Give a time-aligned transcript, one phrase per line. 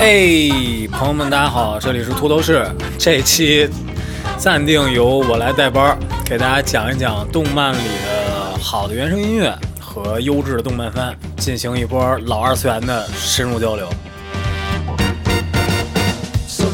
[0.00, 0.48] 哎，
[0.90, 2.66] 朋友们，大家好，这里是秃头市。
[2.98, 3.68] 这期
[4.38, 5.94] 暂定由我来带班，
[6.24, 13.86] 给大家讲一讲动漫里的好的原声音乐和优质的动漫番，进行一波老二次元的深入交流。
[16.48, 16.64] 那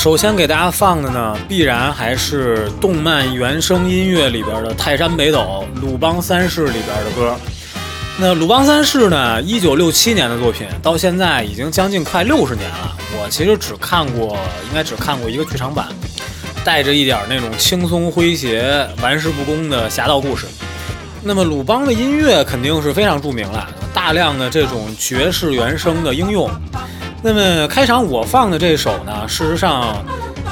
[0.00, 7.36] 首先给大家放的呢，必然还是动漫原声音乐里边的《泰山北斗》鲁邦三世里边的歌。
[8.18, 12.96] 那鲁邦三世呢，一九六七年的作品，到现在已经将近快六十年了。
[13.12, 14.38] 我其实只看过，
[14.70, 15.88] 应该只看过一个剧场版，
[16.64, 20.46] 带着一点那种轻松诙谐、玩世不恭的侠盗故事。
[21.22, 26.50] 那么鲁邦的音乐肯定是非常著名了，大量的这种爵士原声的应用。
[27.22, 30.02] 那么开场我放的这首呢，事实上，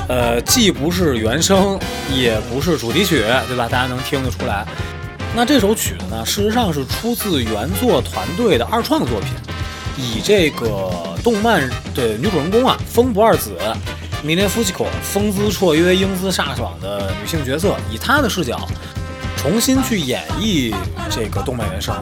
[0.07, 1.79] 呃，既不是原声，
[2.15, 3.67] 也不是主题曲，对吧？
[3.71, 4.67] 大家能听得出来。
[5.35, 9.31] 那这首曲子呢，事实上是出自原作团队的二创作品，
[9.97, 10.91] 以这个
[11.25, 13.57] 动漫的女主人公啊，风不二子
[14.23, 18.69] 米列夫妻口风姿绰约、英姿飒爽的女性角色，以她的视角
[19.39, 20.75] 重新去演绎
[21.09, 21.95] 这个动漫原声，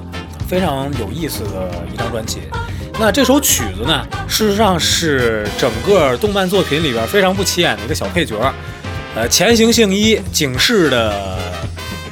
[0.49, 2.41] 非常有意思的一张专辑。
[2.99, 8.37] 那这首曲子呢，事实上是整个动漫作品里边非常不起眼的一个小配角，
[9.15, 11.39] 呃，前行幸一警示的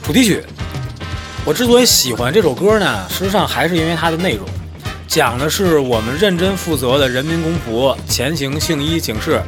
[0.03, 0.45] 主题曲。
[1.43, 4.47] 我之所以喜欢这首歌呢，事实上还是因为它的内容，
[5.09, 9.41] 讲的是我们认真负责的人民公仆前行幸一警示，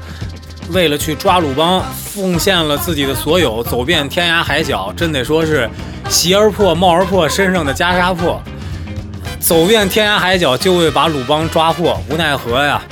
[0.70, 1.84] 为了去抓鲁邦，
[2.14, 5.68] 奉献了自己的所有，走遍天涯海角，真得说是
[6.08, 8.42] 鞋儿破、帽儿破，身上的袈裟破。
[9.46, 12.82] 走遍天涯海角，就为把鲁邦抓获，无奈何呀，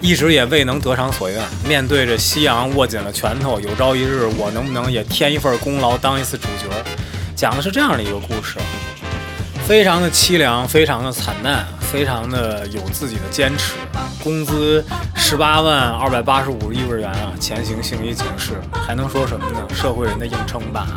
[0.00, 1.40] 一直也未能得偿所愿。
[1.68, 3.60] 面对着夕阳，握紧了拳头。
[3.60, 6.66] 有朝一日，我能不能也添一份功劳，当一次主角？
[7.36, 8.56] 讲的是这样的一个故事，
[9.68, 13.74] 非常的凄凉，非常的惨淡，非常的有自己的坚持。
[14.20, 17.30] 工资十八万二百八十五亿日元啊！
[17.38, 18.54] 前行幸一警示，
[18.84, 19.60] 还能说什么呢？
[19.72, 20.88] 社会人的硬撑吧。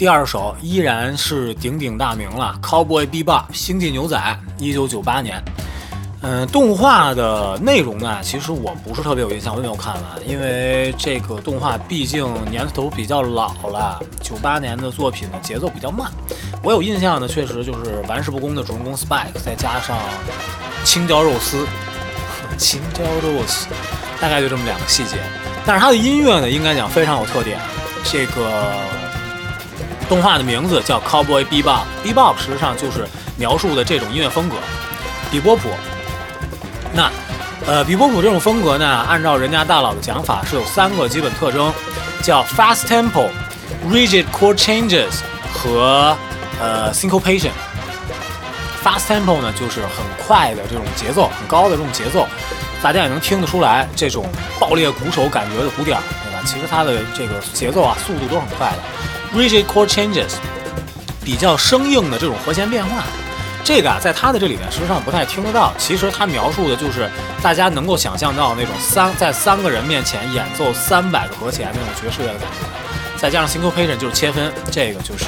[0.00, 4.18] 第二首依然是鼎鼎大名了，《Cowboy Bebop》星际牛仔，
[4.56, 5.44] 一九九八年。
[6.22, 16.10] 嗯，动画的内容呢，其实我不是特别有印象，我也没有看完，因为这个动画毕竟年头比较老了，九八年的作品呢节奏比较慢，
[16.62, 19.98] 我有印象的确实就是玩世不恭的主人公 Spike，再加上
[20.82, 21.66] 青椒肉丝，
[22.56, 23.66] 青椒肉丝，
[24.18, 25.18] 大概就这么两个细节。
[25.66, 27.60] 但是它的音乐呢，应该讲非常有特点。
[28.02, 28.72] 这个
[30.10, 34.56] 动画的名字叫 Cowboy Bebop，Bebop 实际上就是描述的这种音乐风格，
[35.30, 35.70] 比波普。
[36.92, 37.08] 那
[37.64, 41.72] 呃，比波普这种风格呢，按照人家大佬的讲法，是有三个基本特征，
[42.22, 43.28] 叫 fast tempo、
[43.88, 45.20] rigid chord changes
[45.54, 46.16] 和
[46.60, 47.52] 呃 syncopation。
[48.82, 52.26] fast tempo 呢，就是很快的这种节奏，很高的这种节奏，
[52.82, 54.26] 大家也能听得出来这种
[54.58, 56.42] 爆裂鼓手感觉的鼓点，对吧？
[56.44, 58.78] 其实它的这个节奏啊，速度都很快的。
[59.34, 60.32] Rigid chord changes，
[61.24, 63.04] 比较生硬的这种和弦变化。
[63.62, 65.72] 这个啊，在他的这里面实际上不太听得到。
[65.78, 67.08] 其实他描述的就是
[67.42, 75.24] 大家能够想象到那种三在三个人面前演奏三百个和弦那种爵士乐的感觉，再加上 syncopation 就是切分，这个就是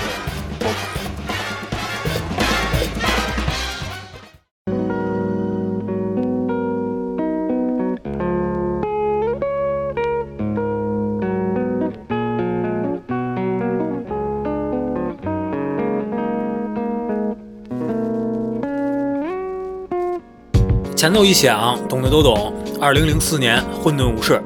[21.02, 22.54] 前奏一响，懂的都懂。
[22.80, 24.40] 二零零四年，混沌武士，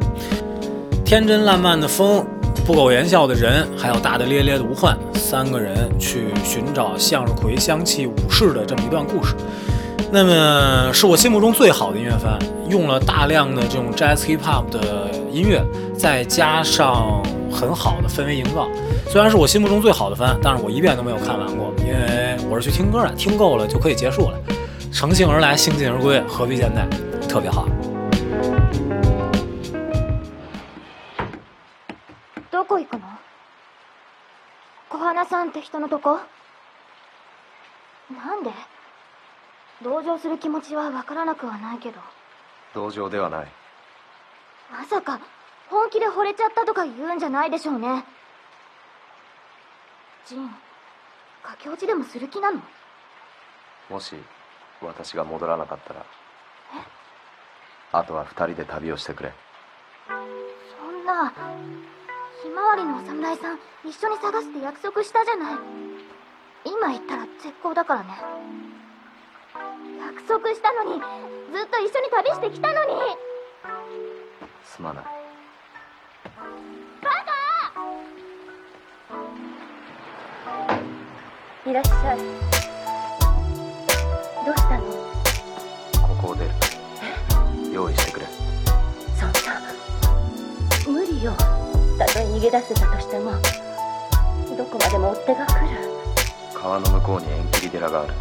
[1.05, 2.25] 天真烂漫的风，
[2.65, 9.35] 不苟言笑的人，还有大大咧咧的无患，三个人去寻找向日葵香气武士的这么一段故事。
[10.11, 12.39] 那么，是我心目中最好的音乐番，
[12.71, 15.63] 用了大量的这种 jazz hip hop 的音乐，
[15.95, 17.23] 再加上
[17.53, 18.67] 很好的氛围营造。
[19.11, 24.39] 虽然是我心目中最好的番，但是我一遍都没有看完过，因为我是去听歌的，听够了就可以结束了。
[24.99, 26.89] 乘兴而来，兴尽而归，何必现在？
[27.29, 27.67] 特别好。
[32.51, 33.01] どこ行くの？
[34.89, 36.19] 小花さんって人のとこ？
[38.11, 38.51] なんで？
[39.85, 42.01] 同情する気持ちはわからなくはないけど。
[42.75, 43.47] 同情ではない。
[44.73, 45.21] まさか
[45.69, 48.03] 本気で惚れちゃったとか言うんじゃないでしょうね。
[50.25, 50.49] ジン
[51.43, 52.63] 駆け落ちでもする気なの？
[53.91, 54.17] もし
[54.87, 56.05] 私が戻らなかったら。
[57.93, 59.33] あとは二人で旅をしてくれ。
[60.09, 61.33] そんな
[62.43, 65.59] ひまわりのお侍さん一緒に探すって約束したじゃない。
[66.65, 68.09] 今言ったら絶好だからね。
[70.01, 72.93] 約束したのにずっと一緒に旅してきたのに。
[74.65, 75.05] すまない。
[77.03, 77.11] バ
[81.65, 81.71] カ！
[81.71, 82.56] いらっしゃい
[84.47, 84.85] どうしたの？
[86.07, 86.51] ここを出る。
[87.73, 88.27] 用意してくれ。
[89.17, 89.61] そんな。
[90.87, 91.33] 無理よ。
[91.99, 93.33] たとえ逃げ出せたとしても
[94.57, 95.67] どこまでも追っ手が来る。
[96.55, 98.15] 川の向こうに縁切り寺がある。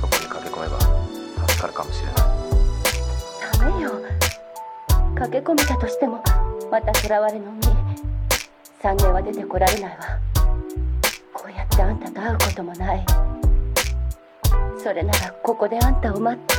[0.00, 0.80] そこに駆け込めば
[1.46, 2.14] 助かるかもしれない。
[3.60, 3.90] ダメよ。
[5.14, 6.24] 駆け込めたとしても
[6.70, 7.60] また囚われの身
[8.80, 9.98] 三年は出てこられないわ。
[11.34, 13.04] こうやってあんたと会うこともない
[14.82, 16.54] それならここであんたを待って。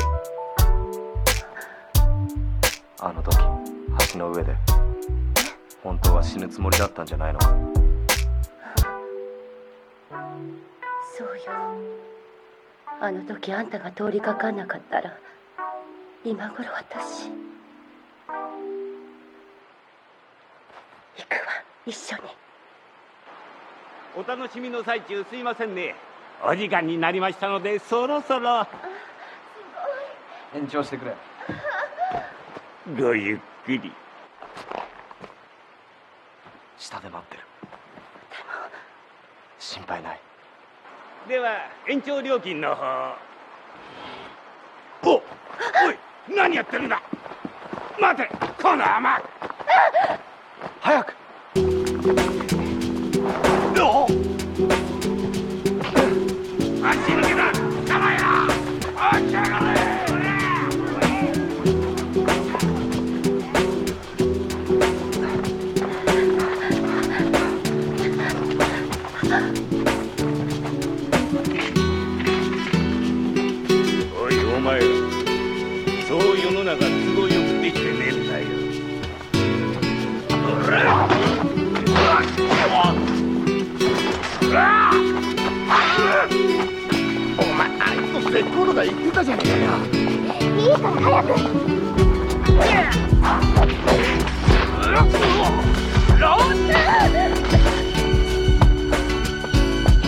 [3.01, 3.35] あの時
[4.13, 4.55] 橋の上で。
[5.83, 7.39] 本当は死ぬつもりだったんじゃないの？
[7.41, 7.49] そ
[11.25, 11.33] うよ。
[13.01, 15.17] あの時あんたが通りかかんなかったら
[16.23, 17.29] 今頃私
[21.17, 21.39] 行くわ。
[21.85, 22.21] 一緒に。
[24.15, 25.93] お楽しみの最中すいませんね
[26.41, 28.65] お時間になりましたのでそろそろ。
[30.55, 31.15] 延長してくれ。
[32.99, 33.91] ごゆっくり。
[36.77, 37.43] 下で待ってる。
[39.57, 40.19] 心配ない。
[41.27, 41.51] では
[41.87, 43.15] 延長料金の方。
[45.05, 45.23] おおい
[46.29, 47.01] 何やってるんだ。
[47.99, 48.29] 待て
[48.61, 49.21] この甘
[50.81, 51.15] 早く。
[53.81, 54.12] お足
[88.33, 89.77] あいつ絶好のが言ってたじゃねえか
[90.57, 91.33] いいから早く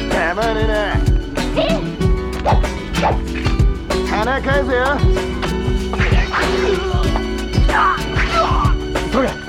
[0.09, 0.75] 構わねえな
[4.09, 4.85] 金返せよ
[9.11, 9.44] 急げ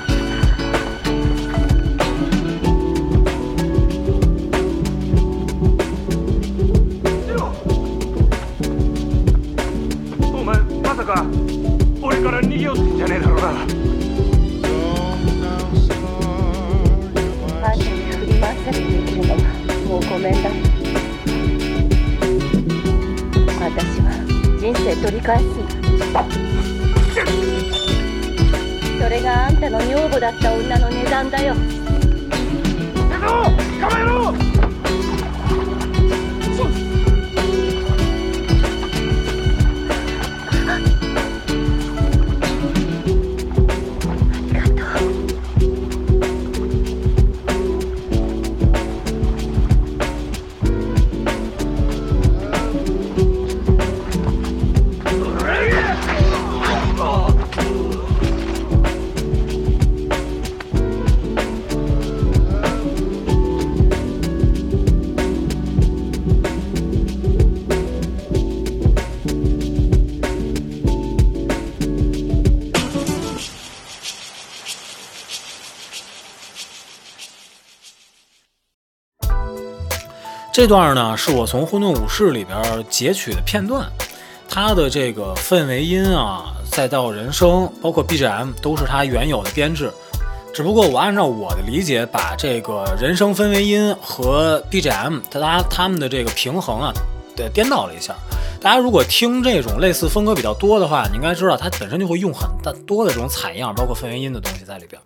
[80.57, 83.87] 这段呢是我从《混沌武士》里边截取的片段，
[84.49, 89.91] 它的这个氛围音啊，再到人声，包括 BGM 都是它原有的编制。
[90.51, 96.91] 只不过我按照我的理解，把这个人声氛围音和 BGM 它它它们的这个平衡啊，
[97.35, 98.15] 对颠倒了一下。
[98.59, 102.49] 大家如果听这种类似风格比较多的话，你应该知道它本身就会用很
[102.87, 104.99] 多的这种采样，包括氛围音的东西在里边。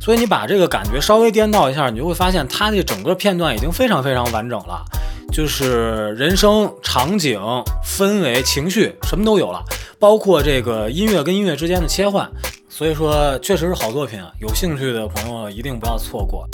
[0.00, 4.84] 所以你把这个感觉稍微颠倒一下，你就会发现它这整个片段已经非常非常完整了，
[5.32, 7.40] 就是人生、场景、
[7.84, 9.62] 氛围、情绪什么都有了，
[9.98, 12.30] 包括这个音乐跟音乐之间的切换。
[12.68, 14.32] 所以说，确实是好作品啊！
[14.40, 16.48] 有兴趣的朋友一定不要错过。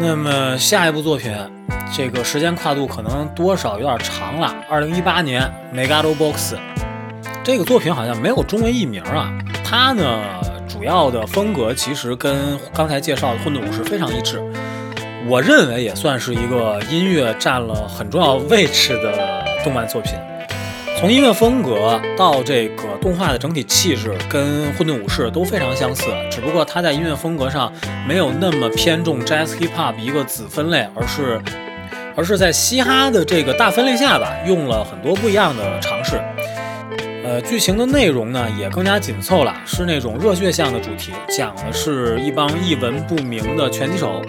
[0.00, 1.34] 那么下一部作品，
[1.92, 4.54] 这个时间跨度可能多少有点长了。
[4.70, 5.42] 二零一八年
[5.76, 6.34] 《Megalobox》
[7.42, 9.28] 这个作品好像没有中文译名啊。
[9.64, 10.20] 它呢
[10.68, 14.40] 主要的风格其实跟刚才介绍的《混沌武士》非常一致，
[15.26, 20.14] 我认为也算是一个音乐占了很重要位置的动漫作品。
[20.98, 27.72] 从音乐风格到这个动画的整体气质，跟《混沌武士》都非常相似，只不过它在音乐风格上
[28.04, 31.40] 没有那么偏重 Jazz Hip Hop 一个子分类，而是
[32.16, 36.20] 而是在嘻哈的这个大分类下吧，用了很多不一样的尝试。
[37.24, 44.20] 呃，剧情的内容呢也更加紧凑了，是那种热血向的主题，讲的是一帮一文不名的拳击手，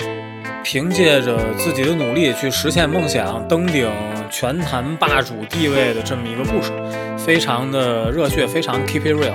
[0.63, 3.89] 凭借着自己的努力去实现梦想，登顶
[4.29, 6.71] 拳坛霸主地位的这么一个故事，
[7.17, 9.33] 非常的热血，非常 keep it real。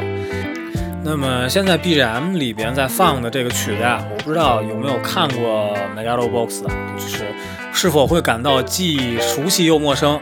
[1.02, 7.24] 那么现在 BGM 里边在放的这个曲子啊，我不知道有没有看过 Megalobox 的，就是
[7.72, 10.18] 是否会感到既熟悉又陌生，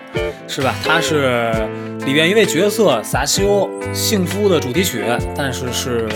[0.49, 0.75] 是吧？
[0.85, 1.53] 它是
[2.07, 5.05] 里边一位角色萨西欧幸福的主题曲，
[5.37, 6.09] 但是是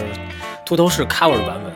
[0.65, 1.76] 秃头是 cover 版本。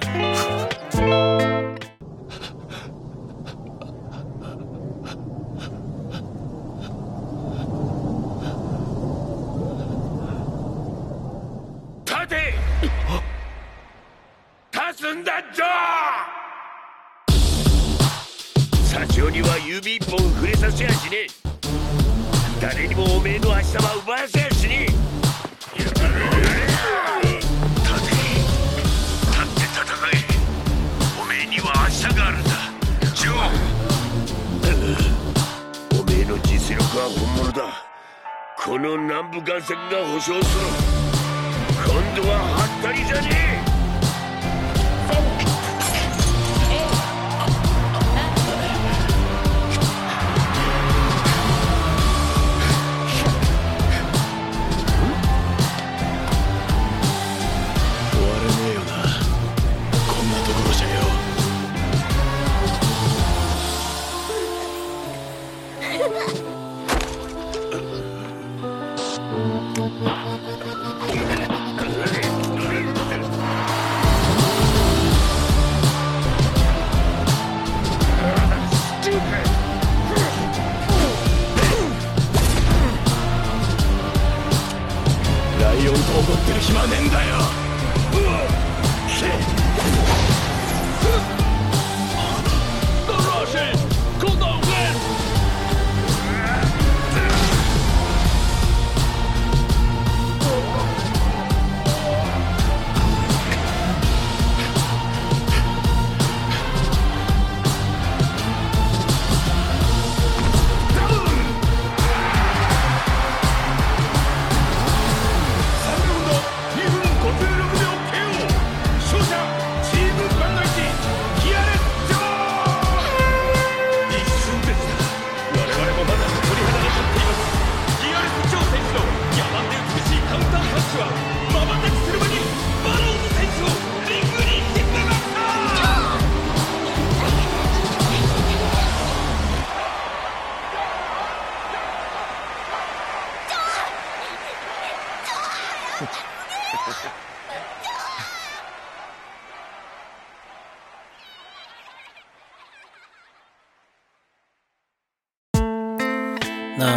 [66.10, 66.59] Ha ha ha!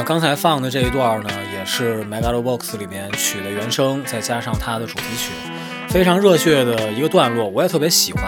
[0.06, 5.32] 刚才放的这一段呢，也是 Megalobox 里边曲的原声，再加上它的主题曲，
[5.88, 8.24] 非常热血的一个段落，我也特别喜欢。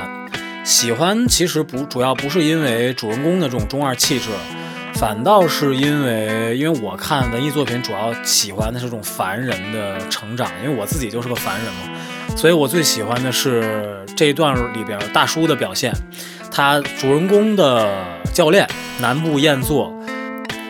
[0.64, 4.30] 喜欢其实不主要不是因为主人公的这种中二气质，
[4.94, 12.00] 反倒是因为因为我看文艺作品主要喜欢的是这种凡人的成长，因为我自己就是个凡人嘛，
[12.38, 15.94] 所以我最喜欢的是这一段里边大叔的表现。
[16.50, 18.66] 他主人公的教练
[19.02, 19.94] 南部彦作，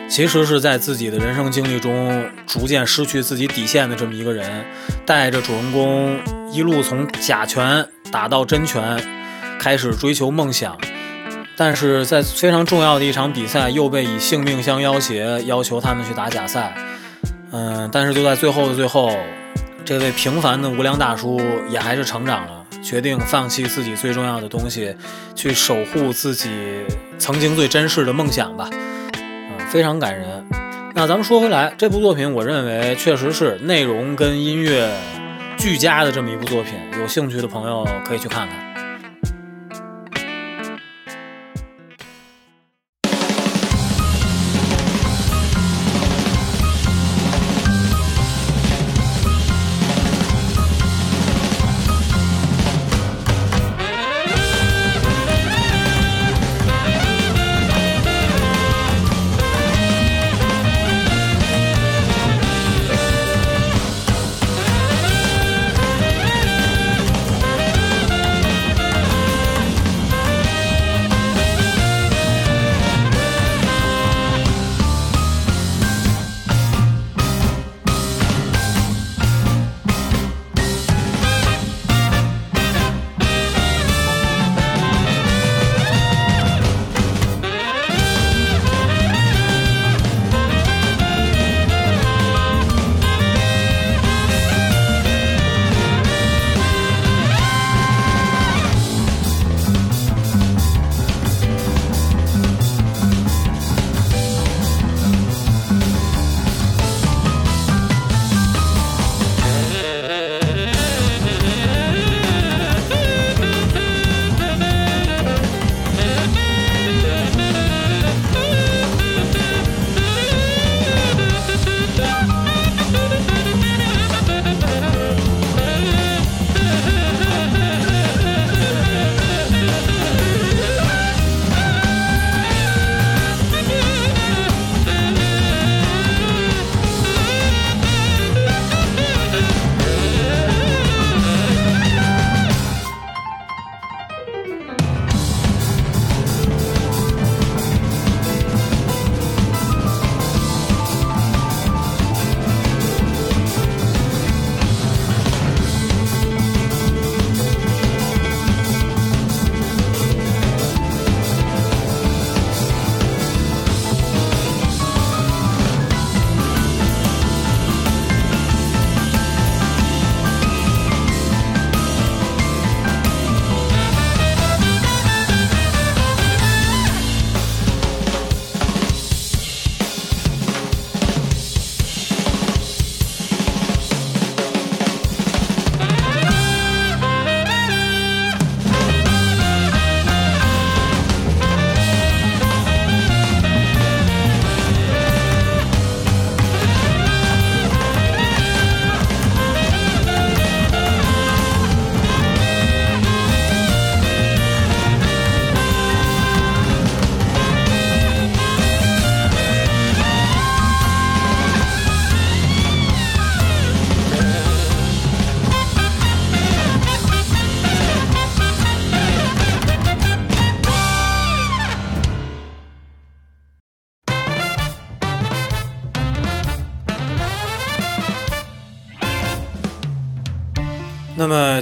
[0.08, 4.64] 其实是在自己的人生经历中逐渐失去自己底线的这么一个人，
[5.04, 6.18] 带着主人公
[6.50, 8.98] 一路从假拳打到真拳，
[9.58, 10.76] 开始追求梦想。
[11.56, 16.74] 但是在非常重要的一场比赛，又被以性命相要挟，要求他们去打假赛。
[17.50, 19.10] 嗯，但是就在最后的最后，
[19.84, 24.94] 这位平凡的无良大叔也还是成长了，决定放弃自己最重要的东西，
[25.34, 26.50] 去守护自己
[27.18, 28.68] 曾经最珍视的梦想吧。
[29.68, 30.44] 非常感人。
[30.94, 34.90] 那咱们说回来，这部作品，我认为确实是内容跟音乐
[35.58, 38.65] 俱佳的这么一部作品，有兴趣的朋友可以去看看。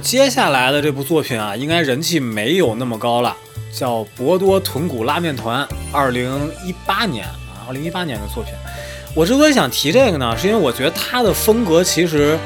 [0.04, 3.34] 接下来的这部作品啊，应该人气没有那么高了，
[3.72, 6.30] 叫《博多豚骨拉面团》，二零
[6.62, 8.52] 一八年啊，二零一八年的作品。
[9.16, 12.38] 我之所以想提这个呢，是因为我觉得它的风格其实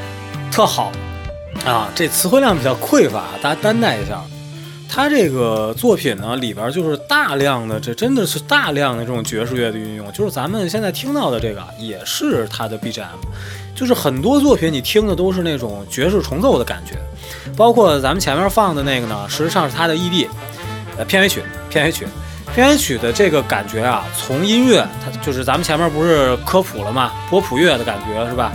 [0.52, 0.92] 特好
[1.66, 4.22] 啊，这词汇量比较匮乏，大家担待一下。
[4.88, 13.04] 它这个作品呢，里边就是大量的，这真的是大量的这种爵士乐的运用，就是咱们现在听到的这个也是它的 BGM。
[13.78, 16.94] 就是很多作品你听的都是那种爵士重奏的感觉，
[17.56, 20.26] 包括咱们前面放的那个呢，实际上是它的 ED，
[20.96, 22.04] 呃片尾曲，片尾曲，
[22.52, 27.12] 片尾曲的这个感觉啊，从音乐它就是咱们前面不是科普了吗？
[27.30, 28.50] 波普乐的感觉是吧？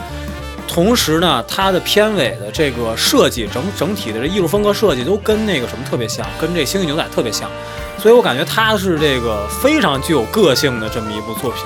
[0.67, 7.49] 同时呢，它的片尾的这个设计，整整体的这艺术风格设计都跟那个什么特别像，跟这《星际牛仔》特别像，
[7.97, 11.63] 所以我感觉它是这个非常具有个性的这么一部作品。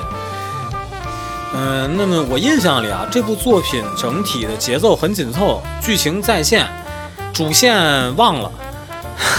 [1.56, 6.68] 嗯，那么我印象里啊，这部作品整体的节奏很紧凑，剧情在线，
[7.34, 7.76] 主线
[8.16, 8.52] 忘了。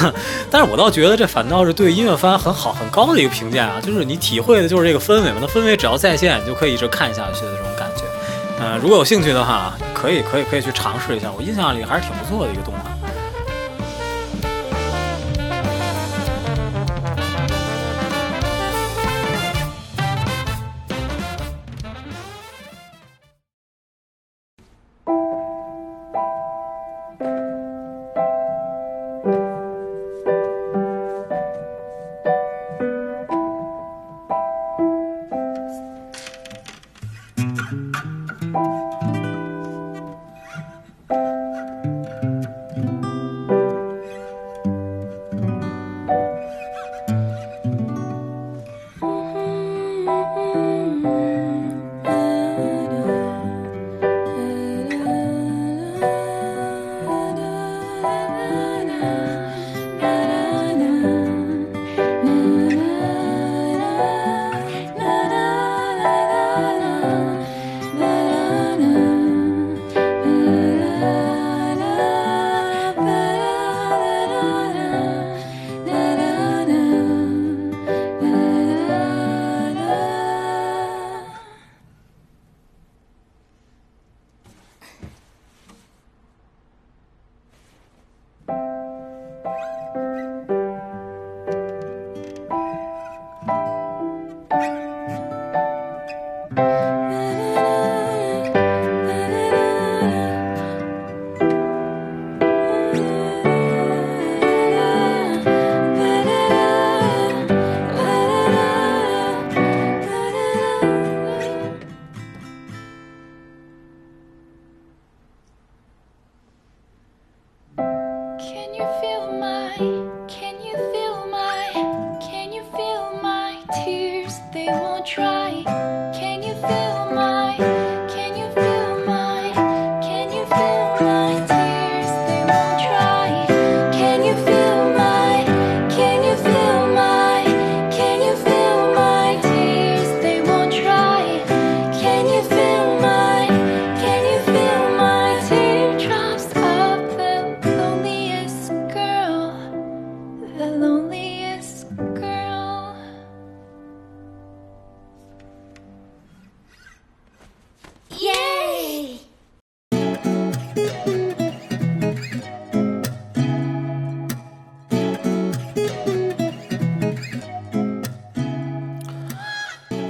[0.50, 8.02] 但是我倒觉得这反倒是对音乐番很好很高的一个评价啊，就是你体会的就是这个氛围嘛，那氛围只要在线，你就可以一直看下去的这种感觉。
[8.60, 12.87] 嗯，如果有兴趣的话，可以可以可以去尝试一下，我印象里还是挺不错的一个动画。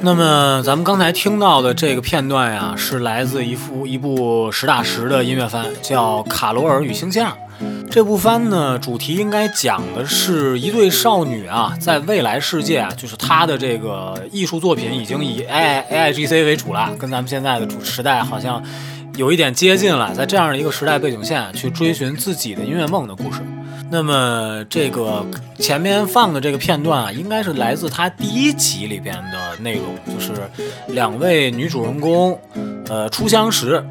[0.01, 7.29] 那么咱们刚才听到的这个片段呀，是来自一部一部实打实的音乐番，叫《卡罗尔与星期二》。
[7.91, 18.63] 这部番呢，主题应该讲的是一对少女啊，在未来世界，就是她的这个艺术作品已经以 A A I G C 为主了，跟咱们现在的主时代好像
[19.17, 20.15] 有一点接近了。
[20.15, 23.41] 在这样的一个时代背景下，去追寻自己的音乐梦的故事。
[23.91, 25.25] 那么这个
[25.59, 30.33] 前面放的这个片段啊，应该是来自他第一集里边的内容，就是
[30.89, 32.39] 两位女主人公，
[32.87, 33.83] 呃，初相识，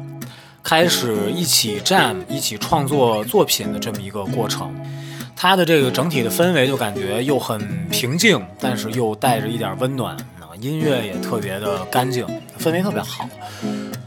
[0.62, 4.72] 开始一起站、一起创作作品的这么一个过程。
[5.34, 12.26] 它的这个整体的氛围就感觉又很平静，但是又带着一点温暖，啊，音乐也特别的干净，
[12.58, 13.28] 氛围特别好。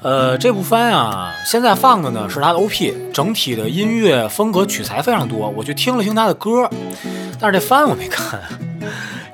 [0.01, 5.47] 呃，这部番啊，现在放的呢是它的 OP，整体的音乐风格取材非常多。
[5.55, 6.67] 我去听了听它的歌，
[7.39, 8.41] 但是这番我没看，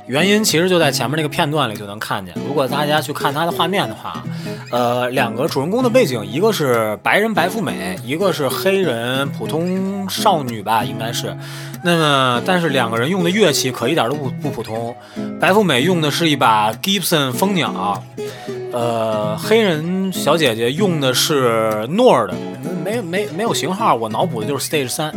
[0.07, 2.35] 原因其实就在前面那个片段里就能看见。
[2.45, 4.21] 如果大家去看它的画面的话，
[4.69, 11.33] 呃，两个主人公的背景，一个是白人白富美，一个是黑人普通少女吧，应该是。
[11.81, 14.93] 那么，但是两个人用的乐器可一点都不不普通。
[15.39, 18.03] 白富美用的是一把 Gibson 蜂鸟，
[18.71, 22.31] 呃，黑人小姐姐用的是 Nord，
[22.83, 25.13] 没没没有型号，我脑补的就是 Stage 三。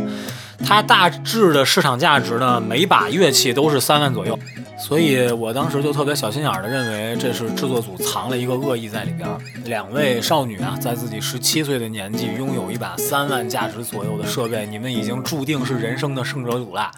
[0.63, 4.37] 它大致的市场价值呢，每把乐器都是三万左右，
[4.77, 9.27] 所以我当时就特别小心眼儿的认为这是制作组藏了一个恶意在里边。
[9.65, 16.91] 两位少女啊，在自己十七岁的年纪拥有一把三万价值左右的设备，你们已经注定是人生的胜者组了。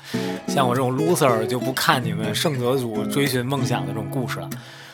[0.49, 4.49] 像我这种 loser 就不看你们胜者组追寻梦想的这种故事了。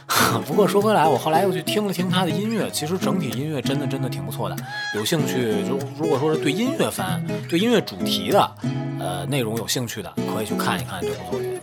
[0.45, 4.55] 不过说回来，我后来又去听了听他的音乐，其实整体音乐真的真的挺不错的。
[4.95, 8.51] 有兴趣就如果说是对音乐番、对音乐主题的，
[8.99, 11.58] 呃内容有兴趣的，可以去看一看这部作品。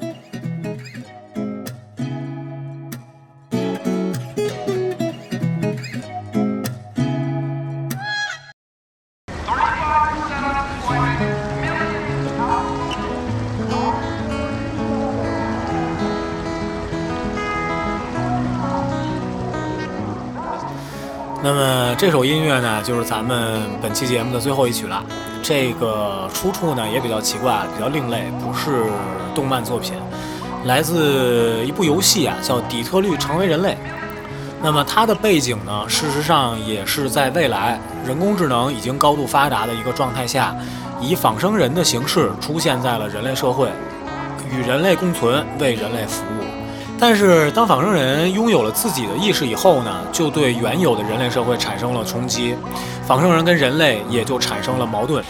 [21.46, 25.00] 那么这首音乐呢，就是咱们本期节目的最后一曲了。
[25.44, 28.90] 这个出处呢也比较奇怪，比较另类，不是
[29.32, 29.92] 动漫作品，
[30.64, 33.70] 来自一部游戏啊，叫《底特律：成为人类》。
[34.60, 40.52] 那么它的背景呢，事实上也是在未来人工智能已经高度发达的一个状态下，
[41.00, 43.68] 以仿生人的形式出现在了人类社会，
[44.50, 46.35] 与人类共存，为人类服务。
[46.98, 52.56] 但是，当仿生人拥有了自己的意识以后呢，就对原有的人类社会产生了冲击，
[53.06, 55.22] 仿生人跟人类也就产生了矛盾。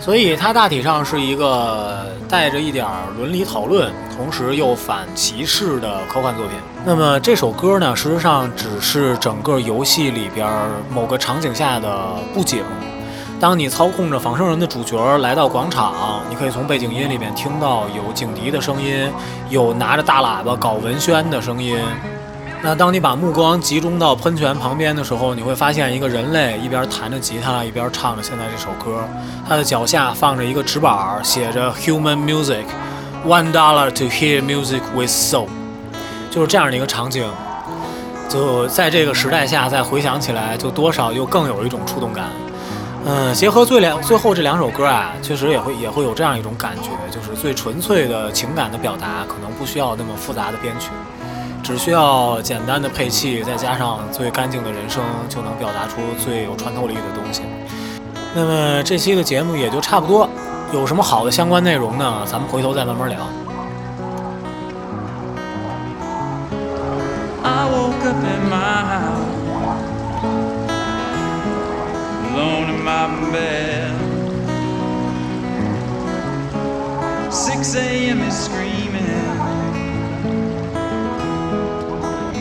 [0.00, 2.84] 所以，它大体上是一个带着一点
[3.16, 6.56] 伦理讨论，同时又反歧视的科幻作品。
[6.84, 10.46] 那么，这首歌呢，实际上只是整个游戏里边
[10.92, 12.64] 某个场景下的布景。
[13.44, 19.06] 当你操控着仿生人的主角来到广场，你可以从背景音里面听到有警笛的声音，
[19.50, 21.78] 有拿着大喇叭搞文宣的声音。
[22.62, 29.06] 那当你把目光集中到喷泉旁边的时候，你会发现一个人类一边弹着吉他，一边唱着现在这首歌。
[29.46, 32.64] 他的脚下放着一个纸板，写着 “Human Music,
[33.26, 35.48] One Dollar to Hear Music with Soul”，
[36.30, 37.30] 就是这样的一个场景。
[38.26, 42.24] 就在这个时代下，再回想起来，就多少又更有一种触动感。
[43.06, 50.88] 嗯，结合最两最后这两首歌啊，确实也会也会有这样一种感觉，就是最纯粹的情感的表达，可能不需要那么复杂的编曲，
[51.62, 57.42] 只需要简单的配器，再加上最干净的人声，就能表达出最有穿透力的东西。
[58.34, 60.26] 那么这期的节目也就差不多，
[60.72, 62.22] 有什么好的相关内容呢？
[62.24, 63.18] 咱们回头再慢慢聊。
[73.08, 73.92] My bed.
[77.32, 78.20] 6 a.m.
[78.22, 79.02] is screaming.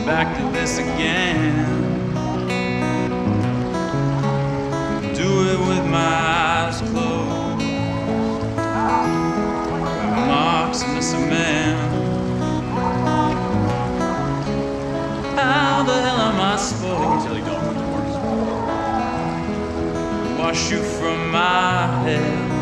[0.05, 1.66] Back to this again.
[5.16, 7.66] Do it with my eyes closed.
[10.28, 11.93] Marks in the cement.
[15.36, 17.83] How the hell am I supposed
[20.44, 22.53] wash you from my head?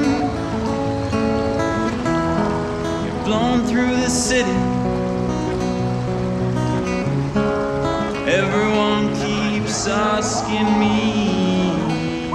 [10.62, 12.30] Me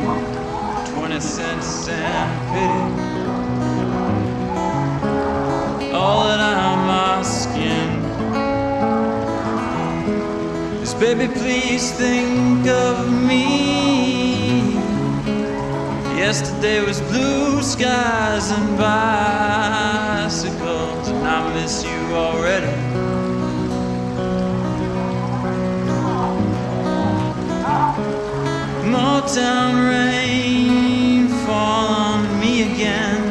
[0.94, 2.82] 20 cents and pity.
[5.94, 6.88] All that I'm
[7.18, 7.90] asking
[10.82, 14.74] is, baby, please think of me.
[16.16, 20.38] Yesterday was blue skies and bicycles,
[21.08, 22.87] and I miss you already.
[29.28, 33.22] Motown rain fall on me again.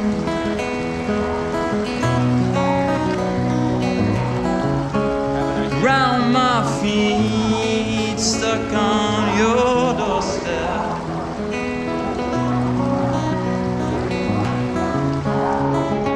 [5.81, 10.99] Round my feet, stuck on your doorstep.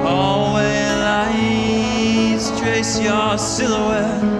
[0.06, 4.31] Hallway lights trace your silhouette.